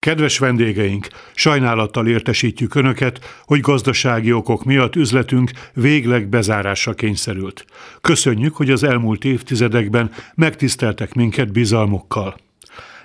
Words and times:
Kedves 0.00 0.38
vendégeink, 0.38 1.08
sajnálattal 1.34 2.06
értesítjük 2.06 2.74
Önöket, 2.74 3.20
hogy 3.44 3.60
gazdasági 3.60 4.32
okok 4.32 4.64
miatt 4.64 4.96
üzletünk 4.96 5.50
végleg 5.74 6.28
bezárásra 6.28 6.94
kényszerült. 6.94 7.64
Köszönjük, 8.00 8.56
hogy 8.56 8.70
az 8.70 8.82
elmúlt 8.82 9.24
évtizedekben 9.24 10.10
megtiszteltek 10.34 11.14
minket 11.14 11.52
bizalmukkal. 11.52 12.36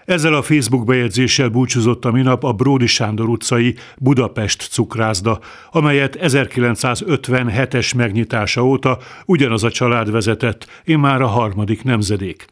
Ezzel 0.06 0.34
a 0.34 0.42
Facebook 0.42 0.86
bejegyzéssel 0.86 1.50
búcsúzott 1.50 2.06
a 2.06 2.12
minap 2.12 2.44
a 2.44 2.54
Bródi 2.54 2.88
Sándor 2.88 3.30
utcai 3.30 3.76
Budapest 3.98 4.68
cukrászda, 4.72 5.40
amelyet 5.72 6.18
1957-es 6.22 7.96
megnyitása 7.96 8.66
óta 8.66 8.98
ugyanaz 9.26 9.64
a 9.64 9.72
család 9.72 10.12
vezetett, 10.12 10.68
immár 10.84 11.22
a 11.22 11.28
harmadik 11.28 11.84
nemzedék. 11.84 12.46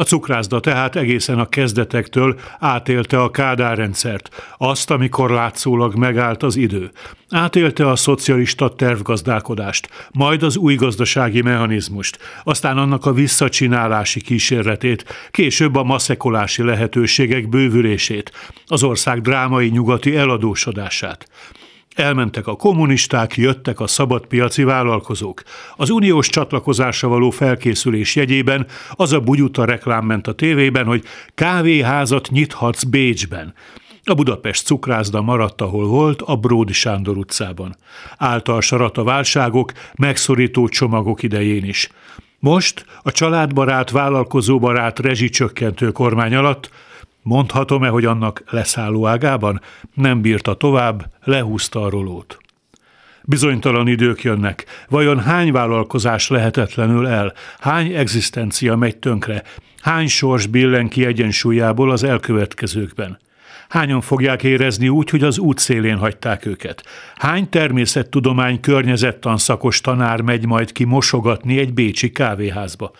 A 0.00 0.04
cukrászda 0.04 0.60
tehát 0.60 0.96
egészen 0.96 1.38
a 1.38 1.48
kezdetektől 1.48 2.38
átélte 2.58 3.22
a 3.22 3.30
kádárrendszert, 3.30 4.54
azt, 4.58 4.90
amikor 4.90 5.30
látszólag 5.30 5.94
megállt 5.94 6.42
az 6.42 6.56
idő. 6.56 6.90
Átélte 7.30 7.88
a 7.90 7.96
szocialista 7.96 8.74
tervgazdálkodást, 8.74 10.08
majd 10.12 10.42
az 10.42 10.56
új 10.56 10.74
gazdasági 10.74 11.42
mechanizmust, 11.42 12.18
aztán 12.44 12.78
annak 12.78 13.06
a 13.06 13.12
visszacsinálási 13.12 14.20
kísérletét, 14.20 15.04
később 15.30 15.76
a 15.76 15.82
maszekolási 15.82 16.62
lehetőségek 16.62 17.48
bővülését, 17.48 18.32
az 18.66 18.82
ország 18.82 19.20
drámai 19.20 19.68
nyugati 19.68 20.16
eladósodását. 20.16 21.28
Elmentek 21.98 22.46
a 22.46 22.56
kommunisták, 22.56 23.36
jöttek 23.36 23.80
a 23.80 23.86
szabadpiaci 23.86 24.62
vállalkozók. 24.62 25.42
Az 25.76 25.90
uniós 25.90 26.28
csatlakozásra 26.28 27.08
való 27.08 27.30
felkészülés 27.30 28.16
jegyében 28.16 28.66
az 28.92 29.12
a 29.12 29.20
bugyuta 29.20 29.64
reklám 29.64 30.04
ment 30.04 30.26
a 30.26 30.32
tévében, 30.32 30.86
hogy 30.86 31.04
kávéházat 31.34 32.28
nyithatsz 32.30 32.82
Bécsben. 32.82 33.54
A 34.04 34.14
Budapest 34.14 34.66
cukrászda 34.66 35.22
maradt, 35.22 35.60
ahol 35.60 35.86
volt, 35.86 36.22
a 36.22 36.36
Bródi 36.36 36.72
Sándor 36.72 37.16
utcában. 37.16 37.76
Állt 38.18 38.48
a 38.48 38.60
sarat 38.60 38.98
a 38.98 39.04
válságok, 39.04 39.72
megszorító 39.96 40.68
csomagok 40.68 41.22
idején 41.22 41.64
is. 41.64 41.88
Most 42.38 42.84
a 43.02 43.12
családbarát, 43.12 43.90
vállalkozóbarát 43.90 44.98
rezsicsökkentő 44.98 45.92
kormány 45.92 46.34
alatt 46.34 46.70
Mondhatom-e, 47.28 47.88
hogy 47.88 48.04
annak 48.04 48.42
leszálló 48.50 49.06
ágában 49.06 49.60
nem 49.94 50.20
bírta 50.20 50.54
tovább, 50.54 51.10
lehúzta 51.24 51.82
a 51.82 51.90
rolót. 51.90 52.38
Bizonytalan 53.22 53.88
idők 53.88 54.22
jönnek. 54.22 54.64
Vajon 54.88 55.20
hány 55.20 55.52
vállalkozás 55.52 56.28
lehetetlenül 56.28 57.06
el? 57.06 57.32
Hány 57.58 57.92
egzisztencia 57.92 58.76
megy 58.76 58.96
tönkre? 58.96 59.42
Hány 59.80 60.08
sors 60.08 60.46
billen 60.46 60.88
ki 60.88 61.04
egyensúlyából 61.04 61.90
az 61.90 62.02
elkövetkezőkben? 62.02 63.18
Hányan 63.68 64.00
fogják 64.00 64.42
érezni 64.42 64.88
úgy, 64.88 65.10
hogy 65.10 65.22
az 65.22 65.38
út 65.38 65.58
szélén 65.58 65.96
hagyták 65.96 66.46
őket? 66.46 66.82
Hány 67.16 67.48
természettudomány 67.48 68.60
környezettan 68.60 69.36
szakos 69.36 69.80
tanár 69.80 70.20
megy 70.20 70.46
majd 70.46 70.72
ki 70.72 70.84
mosogatni 70.84 71.58
egy 71.58 71.72
bécsi 71.72 72.10
kávéházba? 72.10 72.92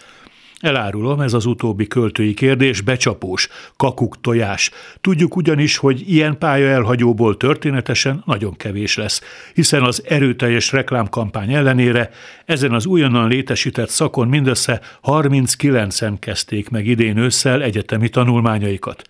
Elárulom, 0.60 1.20
ez 1.20 1.32
az 1.32 1.46
utóbbi 1.46 1.86
költői 1.86 2.34
kérdés 2.34 2.80
becsapós, 2.80 3.48
kakuk 3.76 4.20
tojás. 4.20 4.70
Tudjuk 5.00 5.36
ugyanis, 5.36 5.76
hogy 5.76 6.10
ilyen 6.10 6.38
pálya 6.38 6.68
elhagyóból 6.68 7.36
történetesen 7.36 8.22
nagyon 8.26 8.56
kevés 8.56 8.96
lesz, 8.96 9.22
hiszen 9.54 9.82
az 9.82 10.02
erőteljes 10.06 10.72
reklámkampány 10.72 11.54
ellenére 11.54 12.10
ezen 12.44 12.72
az 12.72 12.86
újonnan 12.86 13.28
létesített 13.28 13.88
szakon 13.88 14.28
mindössze 14.28 14.80
39-en 15.02 16.14
kezdték 16.18 16.68
meg 16.68 16.86
idén 16.86 17.16
ősszel 17.16 17.62
egyetemi 17.62 18.08
tanulmányaikat. 18.08 19.02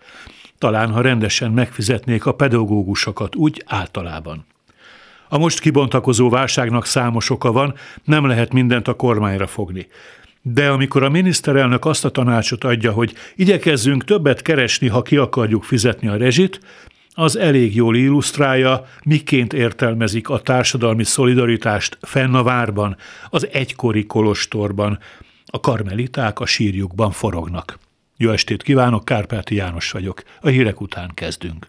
Talán, 0.58 0.90
ha 0.90 1.00
rendesen 1.00 1.50
megfizetnék 1.50 2.26
a 2.26 2.34
pedagógusokat 2.34 3.34
úgy 3.34 3.62
általában. 3.66 4.46
A 5.28 5.38
most 5.38 5.60
kibontakozó 5.60 6.28
válságnak 6.28 6.86
számos 6.86 7.30
oka 7.30 7.52
van, 7.52 7.74
nem 8.04 8.26
lehet 8.26 8.52
mindent 8.52 8.88
a 8.88 8.94
kormányra 8.94 9.46
fogni. 9.46 9.86
De 10.42 10.68
amikor 10.68 11.02
a 11.02 11.08
miniszterelnök 11.08 11.84
azt 11.84 12.04
a 12.04 12.10
tanácsot 12.10 12.64
adja, 12.64 12.92
hogy 12.92 13.14
igyekezzünk 13.36 14.04
többet 14.04 14.42
keresni, 14.42 14.88
ha 14.88 15.02
ki 15.02 15.16
akarjuk 15.16 15.64
fizetni 15.64 16.08
a 16.08 16.16
rezsit, 16.16 16.60
az 17.20 17.36
elég 17.36 17.74
jól 17.74 17.96
illusztrálja, 17.96 18.86
miként 19.04 19.52
értelmezik 19.52 20.28
a 20.28 20.40
társadalmi 20.40 21.04
szolidaritást 21.04 21.98
fenn 22.00 22.34
a 22.34 22.42
várban, 22.42 22.96
az 23.30 23.48
egykori 23.52 24.06
kolostorban. 24.06 24.98
A 25.46 25.60
karmeliták 25.60 26.40
a 26.40 26.46
sírjukban 26.46 27.10
forognak. 27.10 27.78
Jó 28.16 28.30
estét 28.30 28.62
kívánok, 28.62 29.04
Kárpáti 29.04 29.54
János 29.54 29.90
vagyok. 29.90 30.22
A 30.40 30.48
hírek 30.48 30.80
után 30.80 31.10
kezdünk. 31.14 31.68